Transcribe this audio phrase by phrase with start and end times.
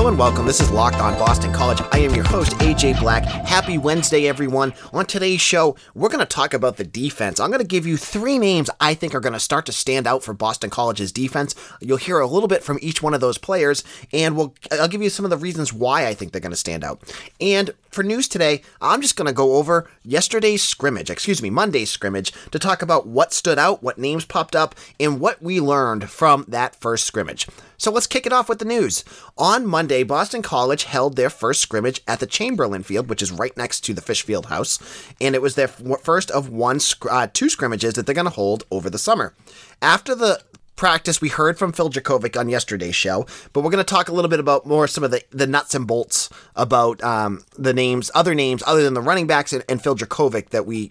[0.00, 0.46] Hello and welcome.
[0.46, 1.82] This is Locked On Boston College.
[1.92, 3.22] I am your host, AJ Black.
[3.22, 4.72] Happy Wednesday, everyone.
[4.94, 7.38] On today's show, we're going to talk about the defense.
[7.38, 10.06] I'm going to give you three names I think are going to start to stand
[10.06, 11.54] out for Boston College's defense.
[11.82, 15.02] You'll hear a little bit from each one of those players, and we'll, I'll give
[15.02, 17.02] you some of the reasons why I think they're going to stand out.
[17.38, 21.90] And for news today, I'm just going to go over yesterday's scrimmage, excuse me, Monday's
[21.90, 26.08] scrimmage, to talk about what stood out, what names popped up, and what we learned
[26.08, 27.46] from that first scrimmage.
[27.76, 29.04] So let's kick it off with the news.
[29.36, 33.56] On Monday, Boston College held their first scrimmage at the Chamberlain Field, which is right
[33.56, 34.78] next to the Fish Field House,
[35.20, 36.78] and it was their first of one,
[37.10, 39.34] uh, two scrimmages that they're going to hold over the summer.
[39.82, 40.42] After the
[40.80, 44.14] practice, we heard from Phil Jurkovec on yesterday's show, but we're going to talk a
[44.14, 48.10] little bit about more some of the, the nuts and bolts about um, the names,
[48.14, 50.90] other names other than the running backs and, and Phil Jurkovec that we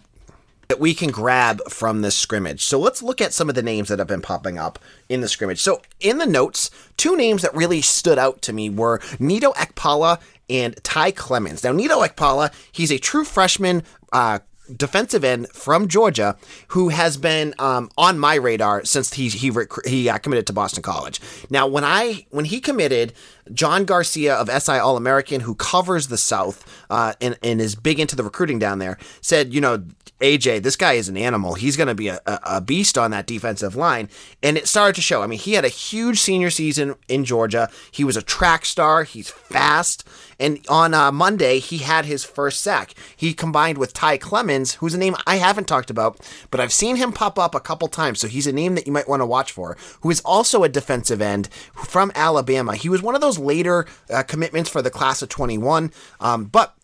[0.68, 2.64] that we can grab from this scrimmage.
[2.64, 4.78] So let's look at some of the names that have been popping up
[5.10, 5.60] in the scrimmage.
[5.60, 10.22] So in the notes, two names that really stood out to me were Neto Okpala
[10.48, 11.64] and Ty Clemens.
[11.64, 13.82] Now, Neto Okpala, he's a true freshman
[14.14, 14.38] uh,
[14.76, 16.38] defensive end from Georgia
[16.70, 19.52] who has been um, on my radar since he he
[19.86, 21.20] he uh, committed to Boston College.
[21.50, 23.14] Now, when I when he committed,
[23.54, 28.00] John Garcia of SI All American, who covers the South uh, and and is big
[28.00, 29.84] into the recruiting down there, said, you know,
[30.22, 31.54] AJ, this guy is an animal.
[31.54, 34.10] He's going to be a, a beast on that defensive line.
[34.44, 35.22] And it started to show.
[35.22, 37.70] I mean, he had a huge senior season in Georgia.
[37.92, 39.04] He was a track star.
[39.04, 40.08] He's fast.
[40.40, 42.94] And on uh, Monday, he had his first sack.
[43.16, 46.20] He combined with Ty Clemens, who's a name I haven't talked about,
[46.52, 48.20] but I've seen him pop up a couple times.
[48.20, 50.70] So he's a name that you might want to watch for, who is also a
[50.70, 52.76] defensive end from Alabama.
[52.76, 55.92] He was one of those later uh, commitments for the class of 21.
[56.20, 56.76] Um, but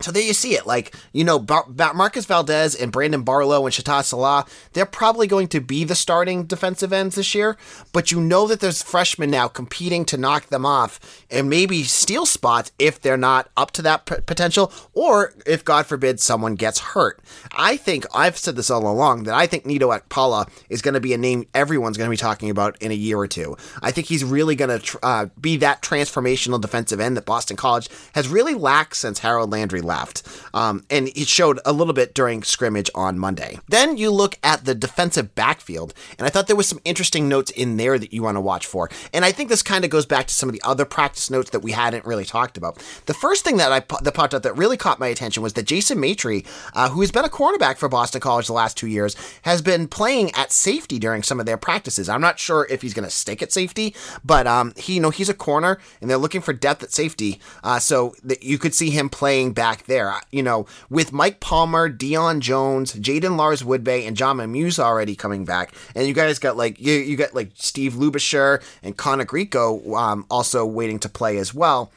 [0.00, 0.66] so there you see it.
[0.66, 5.48] Like, you know, Bar- Marcus Valdez and Brandon Barlow and Chataz Salah, they're probably going
[5.48, 7.56] to be the starting defensive ends this year,
[7.92, 12.26] but you know that there's freshmen now competing to knock them off and maybe steal
[12.26, 16.78] spots if they're not up to that p- potential or if, God forbid, someone gets
[16.78, 17.20] hurt.
[17.52, 21.00] I think, I've said this all along, that I think Neto Okpala is going to
[21.00, 23.56] be a name everyone's going to be talking about in a year or two.
[23.80, 27.56] I think he's really going to tr- uh, be that transformational defensive end that Boston
[27.56, 30.22] College has really lacked since Harold Landry left.
[30.52, 33.58] Um, and it showed a little bit during scrimmage on Monday.
[33.68, 37.50] Then you look at the defensive backfield, and I thought there was some interesting notes
[37.52, 38.90] in there that you want to watch for.
[39.14, 41.50] And I think this kind of goes back to some of the other practice notes
[41.50, 42.82] that we hadn't really talked about.
[43.06, 45.66] The first thing that I that popped up that really caught my attention was that
[45.66, 49.16] Jason Maitre, uh, who has been a cornerback for Boston College the last two years,
[49.42, 52.08] has been playing at safety during some of their practices.
[52.08, 55.10] I'm not sure if he's going to stick at safety, but um, he you know
[55.10, 58.74] he's a corner, and they're looking for depth at safety, uh, so that you could
[58.74, 60.14] see him playing back there.
[60.32, 65.44] You know, with Mike Palmer, Dion Jones, Jaden Lars Woodbey, and John Muse already coming
[65.44, 69.96] back, and you guys got like you, you got like Steve Lubischer and Connor Grico
[69.96, 71.92] um, also waiting to play as well.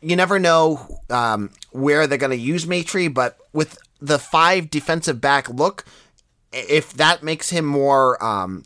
[0.00, 5.20] You never know um, where they're going to use Maitre, but with the five defensive
[5.20, 5.84] back look,
[6.52, 8.64] if that makes him more um,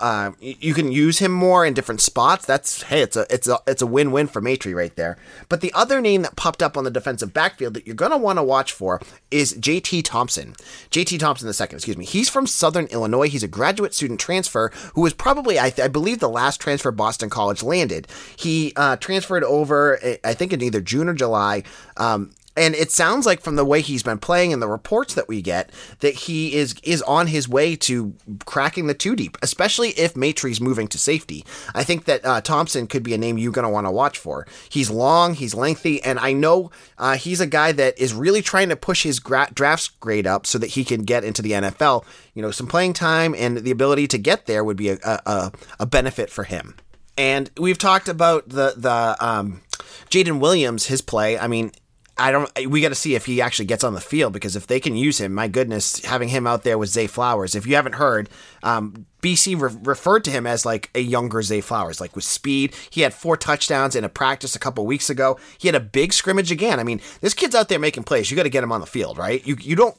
[0.00, 3.58] uh, you can use him more in different spots that's hey it's a it's a
[3.66, 5.16] it's a win-win for Maitre right there.
[5.48, 8.16] But the other name that popped up on the defensive backfield that you're going to
[8.16, 10.54] want to watch for is JT Thompson.
[10.90, 12.04] JT Thompson the second excuse me.
[12.04, 13.28] He's from Southern Illinois.
[13.28, 16.90] He's a graduate student transfer who was probably I, th- I believe the last transfer
[16.90, 18.08] Boston College landed.
[18.36, 21.62] He uh, transferred over I think in either June or July.
[21.96, 25.28] Um, and it sounds like from the way he's been playing and the reports that
[25.28, 25.70] we get
[26.00, 28.14] that he is is on his way to
[28.44, 31.44] cracking the two deep, especially if Maitre's moving to safety.
[31.74, 34.18] I think that uh, Thompson could be a name you're going to want to watch
[34.18, 34.46] for.
[34.68, 38.68] He's long, he's lengthy, and I know uh, he's a guy that is really trying
[38.68, 42.04] to push his gra- drafts grade up so that he can get into the NFL.
[42.34, 45.52] You know, some playing time and the ability to get there would be a, a,
[45.80, 46.76] a benefit for him.
[47.16, 49.62] And we've talked about the the um,
[50.08, 51.38] Jaden Williams, his play.
[51.38, 51.72] I mean,
[52.18, 52.50] I don't.
[52.68, 54.96] We got to see if he actually gets on the field because if they can
[54.96, 57.54] use him, my goodness, having him out there with Zay Flowers.
[57.54, 58.28] If you haven't heard,
[58.64, 62.74] um, BC re- referred to him as like a younger Zay Flowers, like with speed.
[62.90, 65.38] He had four touchdowns in a practice a couple weeks ago.
[65.58, 66.80] He had a big scrimmage again.
[66.80, 68.30] I mean, this kid's out there making plays.
[68.30, 69.46] You got to get him on the field, right?
[69.46, 69.96] You you don't.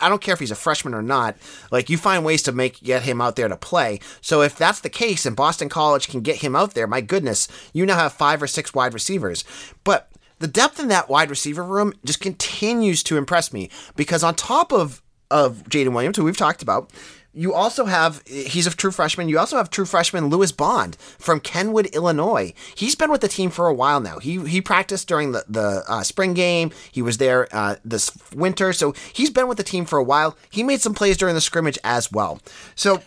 [0.00, 1.36] I don't care if he's a freshman or not.
[1.70, 4.00] Like you find ways to make get him out there to play.
[4.22, 7.46] So if that's the case, and Boston College can get him out there, my goodness,
[7.74, 9.44] you now have five or six wide receivers.
[9.84, 14.34] But the depth in that wide receiver room just continues to impress me because on
[14.34, 16.90] top of of Jaden Williams, who we've talked about,
[17.34, 19.28] you also have he's a true freshman.
[19.28, 22.52] You also have true freshman Lewis Bond from Kenwood, Illinois.
[22.74, 24.18] He's been with the team for a while now.
[24.18, 26.72] He he practiced during the the uh, spring game.
[26.90, 30.36] He was there uh, this winter, so he's been with the team for a while.
[30.50, 32.40] He made some plays during the scrimmage as well.
[32.74, 33.02] So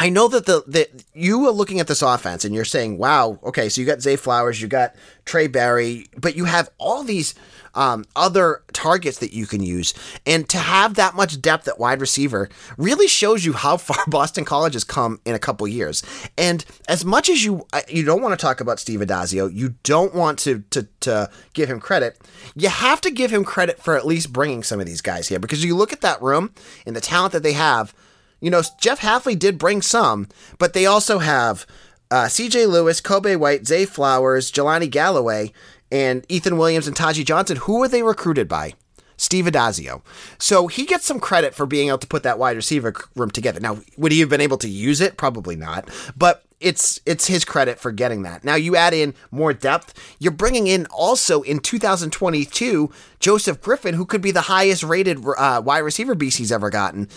[0.00, 3.38] I know that the that you are looking at this offense and you're saying, "Wow,
[3.44, 4.94] okay, so you got Zay Flowers, you got
[5.26, 7.34] Trae Barry, but you have all these
[7.74, 9.92] um, other targets that you can use,
[10.24, 12.48] and to have that much depth at wide receiver
[12.78, 16.02] really shows you how far Boston College has come in a couple years.
[16.38, 20.14] And as much as you you don't want to talk about Steve Addazio, you don't
[20.14, 22.18] want to to to give him credit.
[22.56, 25.38] You have to give him credit for at least bringing some of these guys here
[25.38, 26.54] because you look at that room
[26.86, 27.92] and the talent that they have
[28.40, 30.28] you know, Jeff Hafley did bring some,
[30.58, 31.66] but they also have
[32.10, 32.66] uh, C.J.
[32.66, 35.52] Lewis, Kobay White, Zay Flowers, Jelani Galloway,
[35.92, 37.56] and Ethan Williams and Taji Johnson.
[37.58, 38.74] Who were they recruited by?
[39.16, 40.00] Steve Addazio.
[40.38, 43.60] So he gets some credit for being able to put that wide receiver room together.
[43.60, 45.18] Now, would he have been able to use it?
[45.18, 45.90] Probably not.
[46.16, 48.44] But it's it's his credit for getting that.
[48.44, 49.94] Now you add in more depth.
[50.18, 55.62] You're bringing in also in 2022 Joseph Griffin, who could be the highest rated uh,
[55.64, 57.08] wide receiver BC's ever gotten.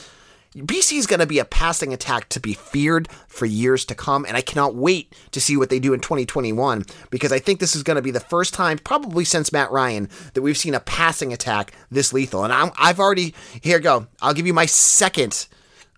[0.55, 4.23] BC is going to be a passing attack to be feared for years to come,
[4.23, 7.75] and I cannot wait to see what they do in 2021 because I think this
[7.75, 10.79] is going to be the first time, probably since Matt Ryan, that we've seen a
[10.79, 12.43] passing attack this lethal.
[12.43, 14.05] And i have already here go.
[14.21, 15.47] I'll give you my second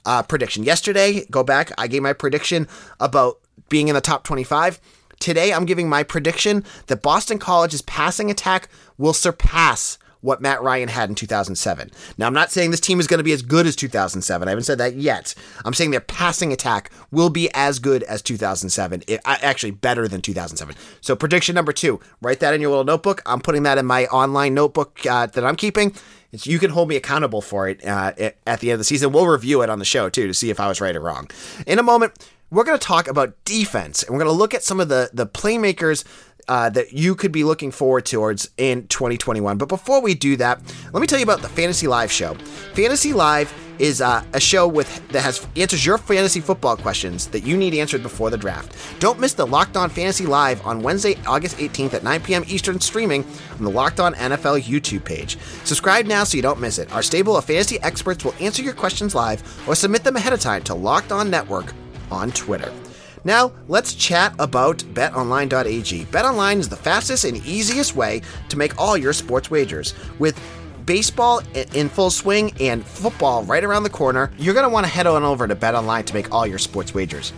[0.05, 0.63] uh, prediction.
[0.63, 1.71] Yesterday, go back.
[1.77, 2.69] I gave my prediction
[3.01, 4.79] about being in the top 25.
[5.19, 10.89] Today, I'm giving my prediction that Boston College's passing attack will surpass what Matt Ryan
[10.89, 11.91] had in 2007.
[12.17, 14.47] Now, I'm not saying this team is going to be as good as 2007.
[14.47, 15.35] I haven't said that yet.
[15.63, 20.21] I'm saying their passing attack will be as good as 2007, it, actually better than
[20.21, 20.75] 2007.
[21.01, 23.21] So, prediction number two, write that in your little notebook.
[23.25, 25.93] I'm putting that in my online notebook uh, that I'm keeping.
[26.31, 28.11] You can hold me accountable for it uh,
[28.45, 29.13] at the end of the season.
[29.13, 31.29] We'll review it on the show too to see if I was right or wrong.
[31.65, 34.63] In a moment, we're going to talk about defense and we're going to look at
[34.63, 36.03] some of the the playmakers
[36.47, 39.57] uh, that you could be looking forward towards in 2021.
[39.57, 40.61] But before we do that,
[40.93, 42.35] let me tell you about the Fantasy Live show.
[42.73, 47.41] Fantasy Live is uh, a show with that has answers your fantasy football questions that
[47.41, 48.75] you need answered before the draft.
[48.99, 52.43] Don't miss the Locked On Fantasy Live on Wednesday, August 18th at 9 p.m.
[52.47, 55.37] Eastern, streaming on the Locked On NFL YouTube page.
[55.63, 56.91] Subscribe now so you don't miss it.
[56.93, 60.39] Our stable of fantasy experts will answer your questions live or submit them ahead of
[60.39, 61.73] time to Locked On Network
[62.11, 62.71] on Twitter.
[63.25, 66.05] Now, let's chat about betonline.ag.
[66.05, 69.95] BetOnline is the fastest and easiest way to make all your sports wagers.
[70.19, 70.39] With
[70.85, 71.41] baseball
[71.73, 75.07] in full swing and football right around the corner, you're going to want to head
[75.07, 77.33] on over to BetOnline to make all your sports wagers.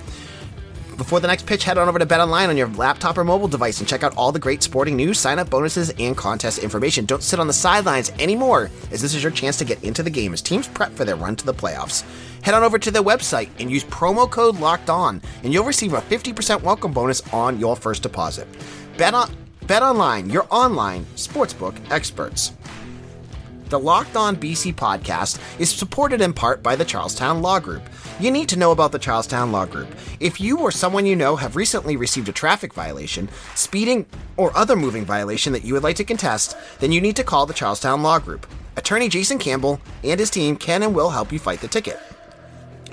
[0.97, 3.79] Before the next pitch, head on over to BetOnline on your laptop or mobile device
[3.79, 7.05] and check out all the great sporting news, sign up bonuses, and contest information.
[7.05, 10.09] Don't sit on the sidelines anymore, as this is your chance to get into the
[10.09, 12.03] game as teams prep for their run to the playoffs.
[12.41, 15.93] Head on over to their website and use promo code locked on and you'll receive
[15.93, 18.47] a 50% welcome bonus on your first deposit.
[18.97, 19.29] Bet on
[19.67, 22.53] bet online your online sportsbook experts
[23.69, 27.83] the Locked On BC podcast is supported in part by the Charlestown Law Group.
[28.19, 29.89] You need to know about the Charlestown Law Group.
[30.19, 34.05] If you or someone you know have recently received a traffic violation, speeding,
[34.37, 37.45] or other moving violation that you would like to contest, then you need to call
[37.45, 38.47] the Charlestown Law Group.
[38.77, 41.99] Attorney Jason Campbell and his team can and will help you fight the ticket.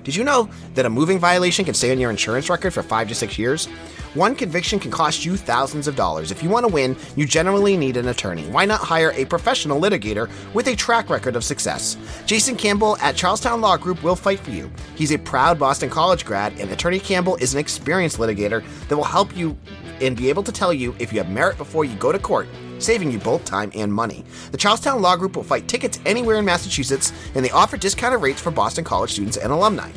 [0.03, 3.09] Did you know that a moving violation can stay on your insurance record for five
[3.09, 3.69] to six years?
[4.15, 6.31] One conviction can cost you thousands of dollars.
[6.31, 8.45] If you want to win, you generally need an attorney.
[8.45, 11.97] Why not hire a professional litigator with a track record of success?
[12.25, 14.71] Jason Campbell at Charlestown Law Group will fight for you.
[14.95, 19.03] He's a proud Boston College grad, and Attorney Campbell is an experienced litigator that will
[19.03, 19.59] help you
[20.01, 22.47] and be able to tell you if you have merit before you go to court
[22.79, 24.25] saving you both time and money.
[24.51, 28.41] The Charlestown Law Group will fight tickets anywhere in Massachusetts, and they offer discounted rates
[28.41, 29.91] for Boston College students and alumni.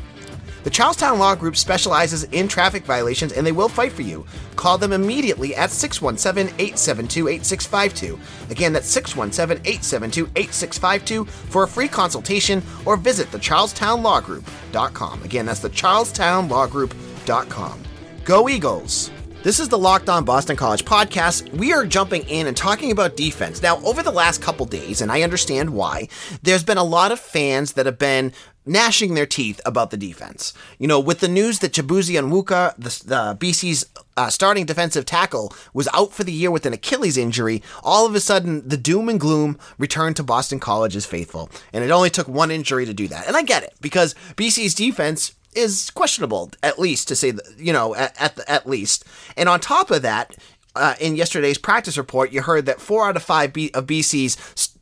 [0.67, 4.25] The Charlestown Law Group specializes in traffic violations and they will fight for you.
[4.57, 8.19] Call them immediately at 617 872 8652.
[8.51, 15.23] Again, that's 617 872 8652 for a free consultation or visit thecharlestownlawgroup.com.
[15.23, 17.83] Again, that's the thecharlestownlawgroup.com.
[18.25, 19.09] Go Eagles!
[19.43, 21.49] This is the Locked On Boston College podcast.
[21.53, 23.61] We are jumping in and talking about defense.
[23.61, 26.09] Now, over the last couple days, and I understand why,
[26.41, 28.33] there's been a lot of fans that have been
[28.67, 30.53] gnashing their teeth about the defense.
[30.77, 35.53] You know, with the news that Chibueze Onwuka, the, the BC's uh, starting defensive tackle,
[35.73, 39.09] was out for the year with an Achilles injury, all of a sudden the doom
[39.09, 41.49] and gloom returned to Boston College's faithful.
[41.73, 43.27] And it only took one injury to do that.
[43.27, 47.73] And I get it, because BC's defense is questionable, at least to say, the, you
[47.73, 49.05] know, at at, the, at least.
[49.35, 50.35] And on top of that,
[50.75, 54.37] uh, in yesterday's practice report, you heard that four out of five B- of BC's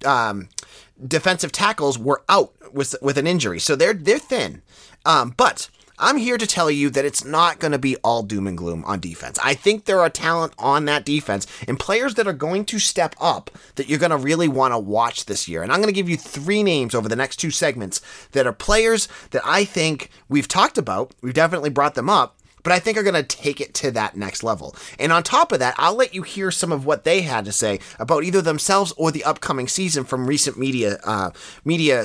[0.05, 0.49] um,
[1.05, 4.61] defensive tackles were out with with an injury, so they're they're thin.
[5.05, 8.47] Um, but I'm here to tell you that it's not going to be all doom
[8.47, 9.39] and gloom on defense.
[9.41, 13.15] I think there are talent on that defense and players that are going to step
[13.19, 15.63] up that you're going to really want to watch this year.
[15.63, 18.01] And I'm going to give you three names over the next two segments
[18.33, 21.15] that are players that I think we've talked about.
[21.21, 22.34] We've definitely brought them up.
[22.65, 24.75] But I think are going to take it to that next level.
[24.99, 27.53] And on top of that, I'll let you hear some of what they had to
[27.53, 31.29] say about either themselves or the upcoming season from recent media uh,
[31.63, 32.03] media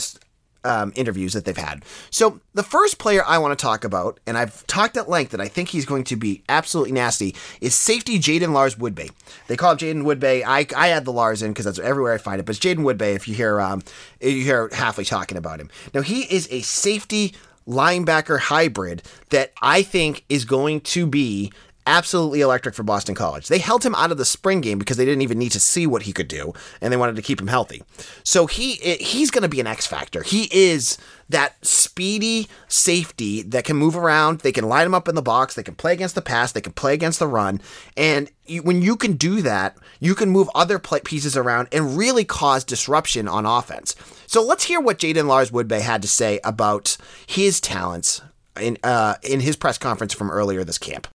[0.65, 1.85] um, interviews that they've had.
[2.11, 5.41] So the first player I want to talk about, and I've talked at length that
[5.41, 9.11] I think he's going to be absolutely nasty, is safety Jaden Lars Woodbey.
[9.47, 10.43] They call him Jaden Woodbey.
[10.47, 12.85] I, I add the Lars in because that's everywhere I find it, but it's Jaden
[12.85, 13.83] Woodbey if you hear um,
[14.21, 15.71] if you hear Hafley talking about him.
[15.95, 17.35] Now he is a safety
[17.69, 21.53] linebacker hybrid that I think is going to be
[21.87, 23.49] absolutely electric for Boston College.
[23.49, 25.87] They held him out of the spring game because they didn't even need to see
[25.87, 27.83] what he could do, and they wanted to keep him healthy.
[28.23, 30.23] So he he's going to be an X factor.
[30.23, 34.41] He is that speedy safety that can move around.
[34.41, 35.55] They can line him up in the box.
[35.55, 36.53] They can play against the pass.
[36.53, 37.61] They can play against the run.
[37.97, 41.97] And you, when you can do that, you can move other play- pieces around and
[41.97, 43.95] really cause disruption on offense.
[44.27, 46.97] So let's hear what Jaden Lars Woodbey had to say about
[47.27, 48.23] his talents
[48.61, 51.07] in uh, in his press conference from earlier this camp.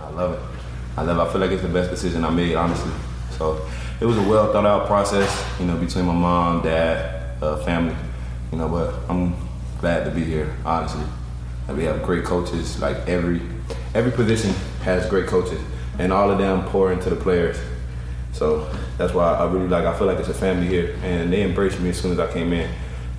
[0.00, 0.40] I love it.
[0.96, 1.18] I love.
[1.18, 2.92] I feel like it's the best decision I made, honestly.
[3.32, 3.66] So
[4.00, 7.96] it was a well thought out process, you know, between my mom, dad, uh, family,
[8.52, 9.34] you know, but I'm
[9.80, 11.04] glad to be here, honestly.
[11.66, 13.42] And we have great coaches, like every
[13.94, 14.50] every position
[14.82, 15.60] has great coaches,
[15.98, 17.58] and all of them pour into the players.
[18.32, 19.84] So that's why I really like.
[19.84, 22.32] I feel like it's a family here, and they embraced me as soon as I
[22.32, 22.70] came in.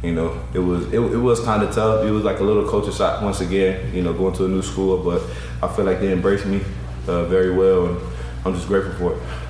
[0.04, 2.06] You know, it was it, it was kind of tough.
[2.06, 3.94] It was like a little culture shock once again.
[3.94, 5.22] You know, going to a new school, but
[5.62, 6.62] I feel like they embraced me
[7.08, 8.00] uh, very well, and
[8.46, 9.49] I'm just grateful for it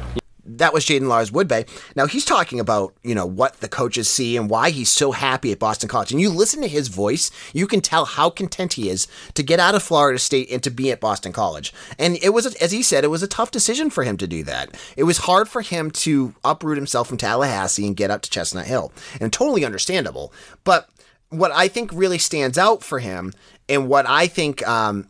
[0.58, 1.68] that was Jaden Lars Woodbey.
[1.96, 5.52] Now he's talking about, you know, what the coaches see and why he's so happy
[5.52, 6.12] at Boston College.
[6.12, 9.60] And you listen to his voice, you can tell how content he is to get
[9.60, 11.74] out of Florida State and to be at Boston College.
[11.98, 14.44] And it was, as he said, it was a tough decision for him to do
[14.44, 14.76] that.
[14.98, 18.66] It was hard for him to uproot himself from Tallahassee and get up to Chestnut
[18.66, 18.92] Hill.
[19.22, 20.34] And totally understandable.
[20.64, 20.90] But
[21.30, 23.34] what I think really stands out for him
[23.68, 25.10] and what I think um,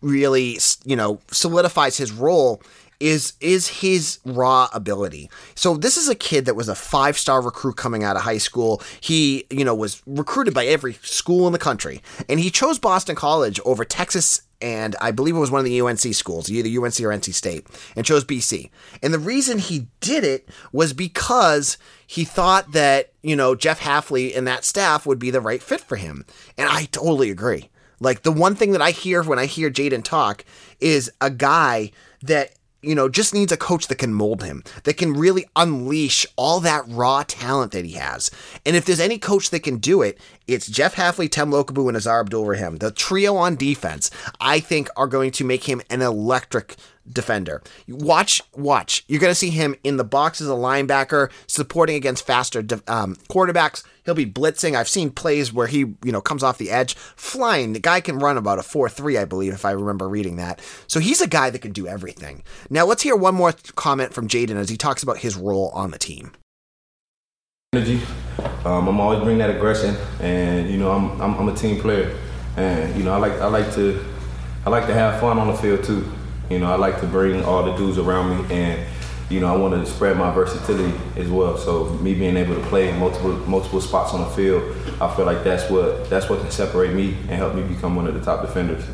[0.00, 2.62] really, you know, solidifies his role
[3.00, 5.30] is is his raw ability.
[5.54, 8.82] So this is a kid that was a five-star recruit coming out of high school.
[9.00, 13.16] He, you know, was recruited by every school in the country, and he chose Boston
[13.16, 17.00] College over Texas and I believe it was one of the UNC schools, either UNC
[17.00, 17.66] or NC State,
[17.96, 18.70] and chose BC.
[19.02, 24.36] And the reason he did it was because he thought that, you know, Jeff Hafley
[24.36, 26.26] and that staff would be the right fit for him.
[26.58, 27.70] And I totally agree.
[28.00, 30.44] Like the one thing that I hear when I hear Jaden talk
[30.78, 31.92] is a guy
[32.22, 32.52] that
[32.82, 36.60] you know, just needs a coach that can mold him, that can really unleash all
[36.60, 38.30] that raw talent that he has.
[38.64, 41.96] And if there's any coach that can do it, it's Jeff Hafley, Tem Lukabu, and
[41.96, 42.76] Aazaar Abdul-Rahim.
[42.76, 44.10] The trio on defense,
[44.40, 46.76] I think, are going to make him an electric
[47.12, 47.62] defender.
[47.88, 49.04] Watch, watch.
[49.08, 53.16] You're going to see him in the box as a linebacker, supporting against faster um,
[53.28, 53.84] quarterbacks.
[54.04, 54.74] He'll be blitzing.
[54.74, 57.72] I've seen plays where he, you know, comes off the edge, flying.
[57.72, 60.60] The guy can run about a 4-3, I believe, if I remember reading that.
[60.86, 62.42] So he's a guy that can do everything.
[62.70, 65.90] Now let's hear one more comment from Jaden as he talks about his role on
[65.90, 66.32] the team.
[67.72, 68.00] Energy.
[68.64, 72.18] Um, I'm always bringing that aggression, and you know, I'm, I'm I'm a team player,
[72.56, 74.04] and you know, I like I like to
[74.66, 76.04] I like to have fun on the field too.
[76.50, 78.86] You know, I like to bring all the dudes around me, and
[79.28, 81.56] you know, I want to spread my versatility as well.
[81.56, 84.62] So me being able to play in multiple multiple spots on the field,
[85.00, 88.08] I feel like that's what that's what can separate me and help me become one
[88.08, 88.84] of the top defenders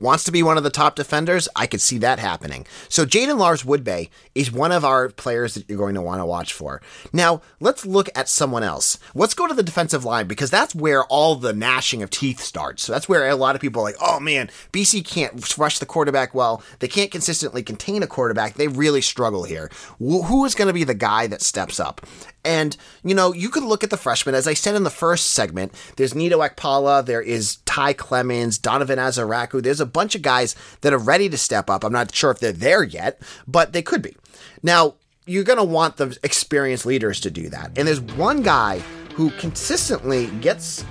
[0.00, 2.66] wants to be one of the top defenders, I could see that happening.
[2.88, 6.26] So Jaden Lars Woodbey is one of our players that you're going to want to
[6.26, 6.80] watch for.
[7.12, 8.98] Now, let's look at someone else.
[9.14, 12.82] Let's go to the defensive line because that's where all the gnashing of teeth starts.
[12.82, 15.86] So that's where a lot of people are like, oh man, BC can't rush the
[15.86, 16.62] quarterback well.
[16.78, 18.54] They can't consistently contain a quarterback.
[18.54, 19.70] They really struggle here.
[19.98, 22.06] Who is going to be the guy that steps up?
[22.44, 24.34] And, you know, you could look at the freshmen.
[24.34, 28.98] As I said in the first segment, there's Neto Okpala, there is Ty Clemens, Donovan
[28.98, 29.62] Ezeiruaku.
[29.62, 31.84] There's a bunch of guys that are ready to step up.
[31.84, 34.16] I'm not sure if they're there yet, but they could be.
[34.64, 37.78] Now, you're going to want the experienced leaders to do that.
[37.78, 38.80] And there's one guy
[39.14, 40.84] who consistently gets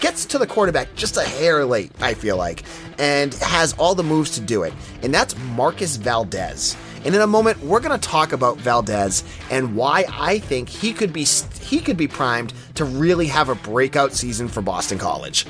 [0.00, 2.62] gets to the quarterback just a hair late, I feel like,
[2.98, 4.74] and has all the moves to do it.
[5.02, 6.76] And that's Marcus Valdez.
[7.06, 10.92] And in a moment, we're going to talk about Valdez and why I think he
[10.92, 15.46] could be he could be primed to really have a breakout season for Boston College.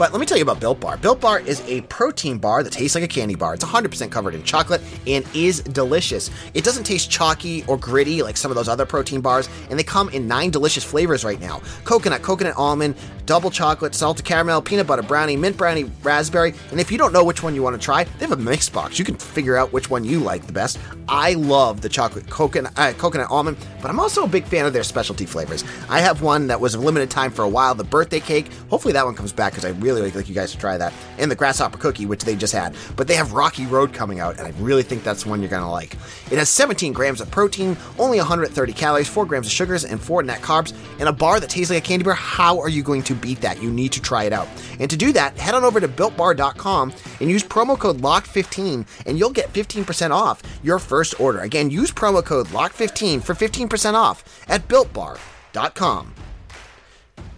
[0.00, 0.96] But let me tell you about Built Bar.
[0.96, 3.52] Built Bar is a protein bar that tastes like a candy bar.
[3.52, 6.30] It's 100% covered in chocolate and is delicious.
[6.54, 9.82] It doesn't taste chalky or gritty like some of those other protein bars, and they
[9.82, 12.94] come in nine delicious flavors right now coconut, coconut almond,
[13.26, 16.54] double chocolate, salted caramel, peanut butter brownie, mint brownie, raspberry.
[16.70, 18.70] And if you don't know which one you want to try, they have a mix
[18.70, 18.98] box.
[18.98, 20.78] You can figure out which one you like the best.
[21.08, 24.72] I love the chocolate coconut uh, coconut almond, but I'm also a big fan of
[24.72, 25.62] their specialty flavors.
[25.88, 28.46] I have one that was a limited time for a while, the birthday cake.
[28.70, 30.92] Hopefully that one comes back because I really like, like you guys to try that.
[31.18, 32.74] And the grasshopper cookie, which they just had.
[32.96, 35.70] But they have Rocky Road coming out, and I really think that's one you're gonna
[35.70, 35.94] like.
[36.30, 40.22] It has 17 grams of protein, only 130 calories, 4 grams of sugars, and 4
[40.22, 42.14] net carbs, and a bar that tastes like a candy bar.
[42.14, 43.62] How are you going to beat that?
[43.62, 44.48] You need to try it out.
[44.78, 49.18] And to do that, head on over to builtbar.com and use promo code LOCK15 and
[49.18, 51.40] you'll get 15% off your first order.
[51.40, 56.14] Again, use promo code LOCK15 for 15% off at builtbar.com.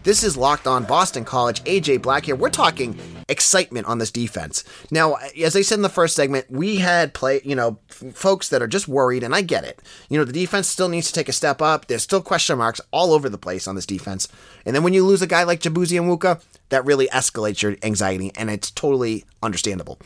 [0.05, 1.63] This is Locked On Boston College.
[1.63, 2.35] AJ Black here.
[2.35, 4.65] We're talking excitement on this defense.
[4.91, 8.49] Now, as I said in the first segment, we had play, you know, f- folks
[8.49, 9.81] that are just worried, and I get it.
[10.09, 11.87] You know, the defense still needs to take a step up.
[11.87, 14.27] There's still question marks all over the place on this defense.
[14.67, 16.43] And then when you lose a guy like Chibueze Onwuka,
[16.73, 19.99] that really escalates your anxiety, and it's totally understandable.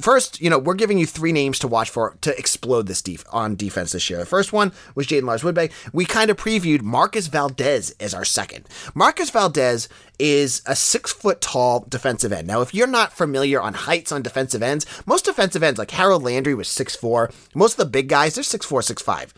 [0.00, 3.24] First, you know, we're giving you three names to watch for to explode this def-
[3.32, 4.20] on defense this year.
[4.20, 5.72] The first one was Jaden Lars Woodbey.
[5.92, 8.68] We kind of previewed Marcus Valdez as our second.
[8.94, 9.88] Marcus Valdez
[10.20, 12.46] is a six foot tall defensive end.
[12.46, 16.22] Now, if you're not familiar on heights on defensive ends, most defensive ends, like Harold
[16.22, 17.28] Landry, was six four.
[17.56, 19.34] Most of the big guys, they're six four, six five.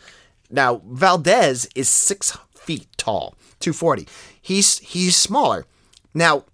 [0.51, 4.07] Now, Valdez is six feet tall, 240.
[4.39, 5.65] He's he's smaller.
[6.13, 6.45] Now,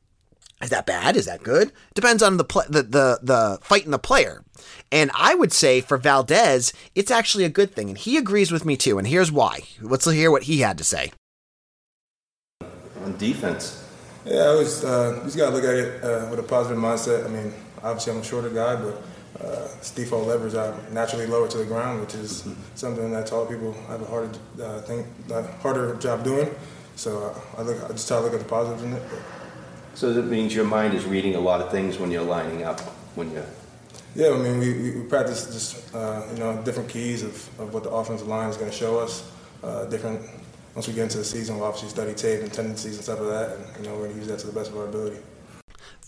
[0.61, 1.15] is that bad?
[1.15, 1.71] Is that good?
[1.93, 4.43] Depends on the pl- the the the fight and the player.
[4.91, 8.65] And I would say for Valdez, it's actually a good thing, and he agrees with
[8.65, 8.97] me too.
[8.97, 9.59] And here's why.
[9.81, 11.11] Let's hear what he had to say.
[13.03, 13.83] On defense,
[14.25, 17.25] Yeah, I always uh, just gotta look at it uh, with a positive mindset.
[17.25, 19.01] I mean, obviously I'm a shorter guy, but
[19.45, 23.45] uh, its default leverage are naturally lower to the ground, which is something that taller
[23.45, 26.49] people have a harder uh, thing, uh, harder job doing.
[26.95, 29.03] So uh, I look, I just try to look at the positives in it.
[29.09, 29.21] But,
[29.97, 32.79] So that means your mind is reading a lot of things when you're lining up,
[33.15, 33.47] when you're.
[34.13, 37.81] yeah, I mean, we, we, practice just uh, you know different keys of, of what
[37.81, 39.27] the offensive line is going to show us.
[39.63, 40.21] Uh, different
[40.75, 43.29] once we get into the season, we'll obviously study tape and tendencies and stuff like
[43.29, 45.17] that, and you know we're going to use that to the best of our ability.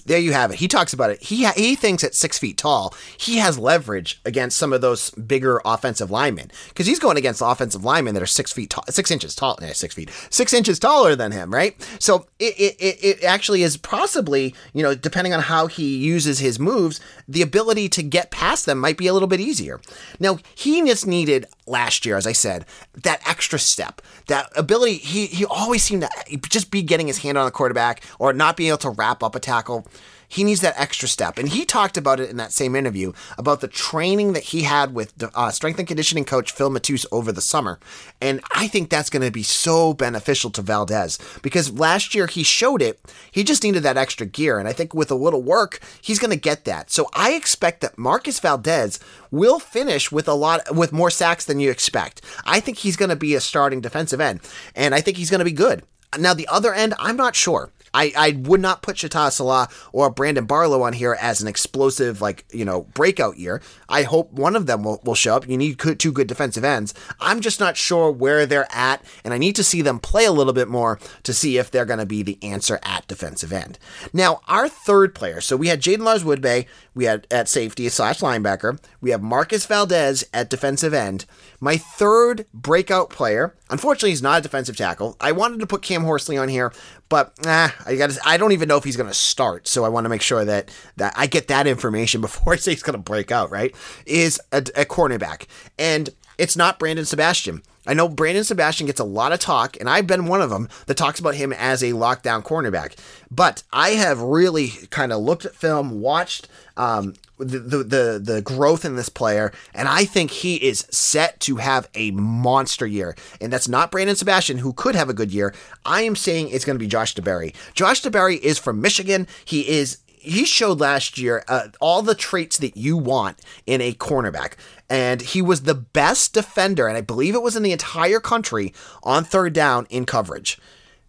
[0.10, 0.58] There you have it.
[0.58, 1.22] He talks about it.
[1.22, 5.62] He he thinks at six feet tall, he has leverage against some of those bigger
[5.64, 9.36] offensive linemen because he's going against offensive linemen that are six feet tall, six inches
[9.36, 11.76] tall, six feet, six inches taller than him, right?
[12.00, 16.40] So it, it, it, it actually is possibly, you know, depending on how he uses
[16.40, 19.80] his moves, the ability to get past them might be a little bit easier.
[20.20, 22.66] Now he just needed last year, as I said,
[23.04, 24.96] that extra step, that ability.
[24.96, 28.58] He he always seemed to just be getting his hand on the quarterback or not
[28.58, 29.88] being able to wrap up a tackle.
[30.30, 31.38] He needs that extra step.
[31.38, 34.94] And he talked about it in that same interview about the training that he had
[34.94, 37.80] with uh, strength and conditioning coach Phil Matus over the summer.
[38.22, 42.44] And I think that's going to be so beneficial to Valdez because last year he
[42.44, 43.02] showed it.
[43.32, 44.60] He just needed that extra gear.
[44.60, 46.92] And I think with a little work, he's going to get that.
[46.92, 49.00] So I expect that Marcus Valdez
[49.32, 52.22] will finish with a lot, with more sacks than you expect.
[52.46, 54.42] I think he's going to be a starting defensive end.
[54.76, 55.84] And I think he's going to be good.
[56.18, 57.72] Now, the other end, I'm not sure.
[57.94, 62.22] I, I would not put Shitta Sillah or Brandon Barlow on here as an explosive,
[62.22, 63.62] like, you know, breakout year.
[63.88, 65.48] I hope one of them will, will show up.
[65.48, 66.94] You need two good defensive ends.
[67.20, 70.32] I'm just not sure where they're at, and I need to see them play a
[70.32, 73.80] little bit more to see if they're going to be the answer at defensive end.
[74.14, 78.20] Now, our third player, so we had Jaden Lars Woodbey, we had at safety slash
[78.20, 81.26] linebacker, we have Marcus Valdez at defensive end.
[81.60, 85.18] My third breakout player, unfortunately, he's not a defensive tackle.
[85.20, 86.72] I wanted to put Cam Horsley on here,
[87.10, 89.68] but ah, I got I don't even know if he's going to start.
[89.68, 92.72] So I want to make sure that that I get that information before I say
[92.72, 93.52] he's going to break out.
[93.52, 93.76] Right?
[94.06, 97.62] Is a, a cornerback, and it's not Brandon Sebastian.
[97.88, 100.70] I know Brandon Sebastian gets a lot of talk, and I've been one of them
[100.86, 102.96] that talks about him as a lockdown cornerback.
[103.32, 106.48] But I have really kind of looked at film, watched
[106.80, 111.40] um, the, the the the growth in this player, and I think he is set
[111.42, 113.16] to have a monster year.
[113.42, 115.54] And that's not Brandon Sebastian, who could have a good year.
[115.86, 117.54] I am saying it's going to be Josh DeBerry.
[117.74, 119.28] Josh DeBerry is from Michigan.
[119.44, 123.94] He is he showed last year uh, all the traits that you want in a
[123.94, 124.54] cornerback.
[124.90, 128.74] And he was the best defender, and I believe it was in the entire country
[129.04, 130.58] on third down in coverage.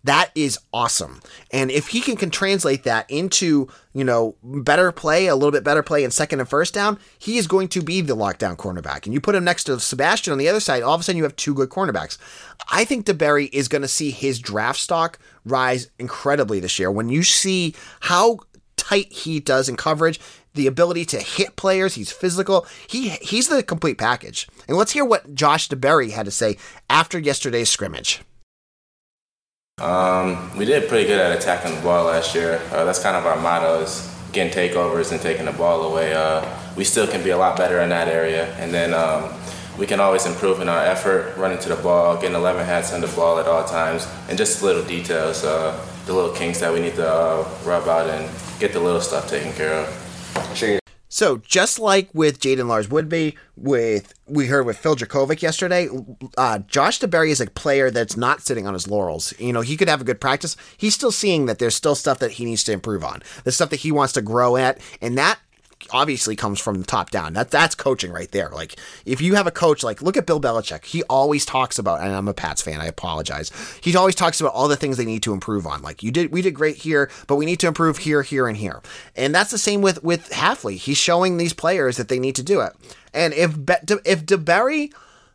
[0.05, 1.21] That is awesome.
[1.53, 5.63] And if he can, can translate that into, you know, better play, a little bit
[5.63, 9.05] better play in second and first down, he is going to be the lockdown cornerback.
[9.05, 11.19] And you put him next to Sebastian on the other side, all of a sudden
[11.19, 12.17] you have two good cornerbacks.
[12.71, 16.91] I think DeBerry is going to see his draft stock rise incredibly this year.
[16.91, 18.39] When you see how
[18.77, 20.19] tight he does in coverage,
[20.55, 21.95] the ability to hit players.
[21.95, 22.67] He's physical.
[22.89, 24.49] He he's the complete package.
[24.67, 26.57] And let's hear what Josh DeBerry had to say
[26.89, 28.21] after yesterday's scrimmage.
[29.81, 32.61] Um, we did pretty good at attacking the ball last year.
[32.71, 36.12] Uh, that's kind of our motto is getting takeovers and taking the ball away.
[36.12, 36.45] Uh,
[36.77, 38.55] we still can be a lot better in that area.
[38.57, 39.33] And then um,
[39.79, 43.01] we can always improve in our effort, running to the ball, getting 11 hats on
[43.01, 46.81] the ball at all times, and just little details, uh, the little kinks that we
[46.81, 50.53] need to uh, rub out and get the little stuff taken care of.
[50.55, 50.79] Sure.
[51.11, 55.88] So just like with Jaden Lars Woodbey, with we heard with Phil Jurkovec yesterday,
[56.38, 59.35] uh, Josh DeBerry is a player that's not sitting on his laurels.
[59.38, 60.57] You know, he could have a good practice.
[60.77, 63.23] He's still seeing that there's still stuff that he needs to improve on.
[63.42, 65.40] The stuff that he wants to grow at, and that
[65.90, 67.33] obviously comes from the top down.
[67.33, 68.49] That that's coaching right there.
[68.51, 72.01] Like if you have a coach like look at Bill Belichick, he always talks about
[72.01, 73.51] and I'm a Pats fan, I apologize.
[73.81, 75.83] He always talks about all the things they need to improve on.
[75.83, 78.57] Like you did we did great here, but we need to improve here, here and
[78.57, 78.81] here.
[79.16, 80.77] And that's the same with with Hafley.
[80.77, 82.73] He's showing these players that they need to do it.
[83.12, 84.93] And if Be- if DeBerry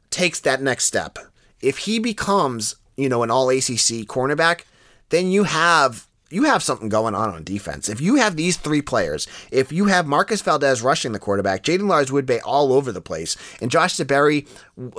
[0.09, 1.19] takes that next step,
[1.61, 4.61] if he becomes, you know, an all ACC cornerback,
[5.09, 7.89] then you have you have something going on on defense.
[7.89, 11.87] If you have these three players, if you have Marcus Valdez rushing the quarterback, Jaden
[11.87, 14.47] Lars Woodbey all over the place, and Josh DeBerry,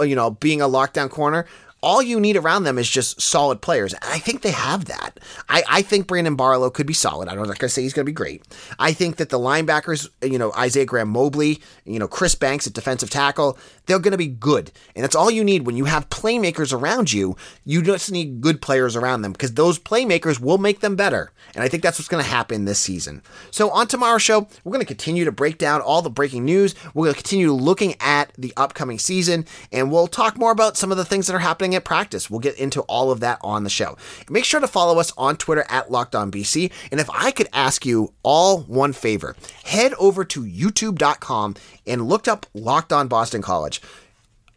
[0.07, 1.47] you know, being a lockdown corner,
[1.83, 3.93] all you need around them is just solid players.
[3.93, 5.21] And I think they have that.
[5.49, 7.29] I, I think Brandon Barlow could be solid.
[7.29, 8.43] I'm not going to say he's going to be great.
[8.79, 12.73] I think that the linebackers, you know, Isaiah Graham Mobley, you know, Chris Banks at
[12.73, 14.71] defensive tackle, they're going to be good.
[14.95, 17.37] And that's all you need when you have playmakers around you.
[17.65, 21.33] You just need good players around them because those playmakers will make them better.
[21.55, 23.23] And I think that's what's going to happen this season.
[23.51, 26.75] So on tomorrow's show, we're going to continue to break down all the breaking news.
[26.95, 30.91] We're going to continue looking at the upcoming season and we'll talk more about some
[30.91, 32.29] of the things that are happening at practice.
[32.29, 33.97] We'll get into all of that on the show.
[34.29, 36.73] Make sure to follow us on Twitter at LockedOnBC.
[36.91, 41.55] And if I could ask you all one favor, head over to youtube.com
[41.87, 43.81] and looked up Locked On Boston College.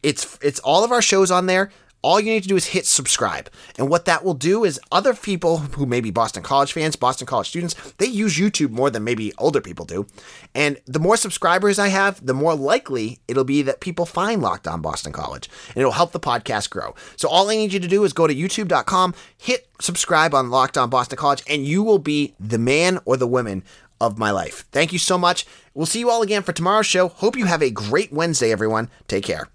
[0.04, 1.72] It's it's all of our shows on there.
[2.02, 3.50] All you need to do is hit subscribe.
[3.78, 7.28] And what that will do is other people who may be Boston College fans, Boston
[7.28, 10.08] College students, they use YouTube more than maybe older people do.
[10.56, 14.66] And the more subscribers I have, the more likely it'll be that people find Locked
[14.66, 15.50] On Boston College.
[15.70, 16.96] And it'll help the podcast grow.
[17.18, 20.78] So all I need you to do is go to youtube.com, hit subscribe on Locked
[20.78, 23.62] On Boston College, and you will be the man or the woman
[24.02, 24.66] of my life.
[24.72, 25.46] Thank you so much.
[25.74, 27.08] We'll see you all again for tomorrow's show.
[27.10, 28.90] Hope you have a great Wednesday, everyone.
[29.08, 29.48] Take care.